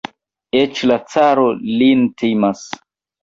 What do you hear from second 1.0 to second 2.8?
caro lin timas.